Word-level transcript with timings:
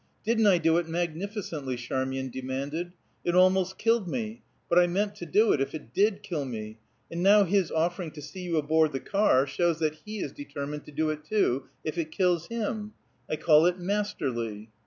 "Didn't 0.25 0.47
I 0.47 0.57
do 0.57 0.77
it 0.77 0.87
magnificently?" 0.87 1.77
Charmian 1.77 2.31
demanded. 2.31 2.93
"It 3.23 3.35
almost 3.35 3.77
killed 3.77 4.07
me; 4.07 4.41
but 4.67 4.79
I 4.79 4.87
meant 4.87 5.13
to 5.17 5.27
do 5.27 5.53
it 5.53 5.61
if 5.61 5.75
it 5.75 5.93
did 5.93 6.23
kill 6.23 6.43
me; 6.43 6.79
and 7.11 7.21
now 7.21 7.43
his 7.43 7.69
offering 7.69 8.09
to 8.13 8.21
see 8.23 8.41
you 8.41 8.57
aboard 8.57 8.93
the 8.93 8.99
car 8.99 9.45
shows 9.45 9.77
that 9.77 9.99
he 10.03 10.19
is 10.21 10.31
determined 10.31 10.85
to 10.85 10.91
do 10.91 11.11
it, 11.11 11.23
too, 11.23 11.67
if 11.83 11.99
it 11.99 12.09
kills 12.09 12.47
him. 12.47 12.93
I 13.29 13.35
call 13.35 13.67
it 13.67 13.77
masterly." 13.77 14.71